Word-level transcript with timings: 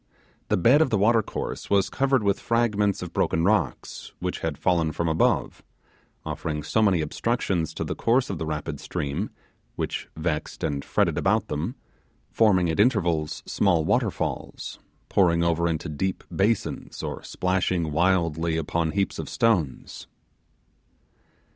The 0.49 0.57
bed 0.57 0.81
of 0.81 0.89
the 0.89 0.97
watercourse 0.97 1.69
was 1.69 1.91
covered 1.91 2.23
with 2.23 2.39
fragments 2.39 3.03
of 3.03 3.13
broken 3.13 3.43
rocks, 3.43 4.13
which 4.17 4.39
had 4.39 4.57
fallen 4.57 4.91
from 4.93 5.07
above, 5.07 5.61
offering 6.25 6.63
so 6.63 6.81
many 6.81 7.01
obstructions 7.01 7.71
to 7.75 7.83
the 7.83 7.93
course 7.95 8.31
of 8.31 8.39
the 8.39 8.45
rapid 8.47 8.79
stream, 8.79 9.29
which 9.75 10.09
vexed 10.17 10.63
and 10.63 10.83
fretted 10.83 11.19
about 11.19 11.49
them, 11.49 11.75
forming 12.31 12.67
at 12.67 12.79
intervals 12.79 13.43
small 13.45 13.85
waterfalls, 13.85 14.79
pouring 15.07 15.43
over 15.43 15.67
into 15.67 15.87
deep 15.87 16.23
basins, 16.35 17.03
or 17.03 17.21
splashing 17.21 17.91
wildly 17.91 18.57
upon 18.57 18.93
heaps 18.93 19.19
of 19.19 19.29
stones. 19.29 20.07